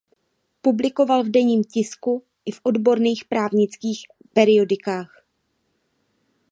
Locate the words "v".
1.23-1.31, 2.51-2.59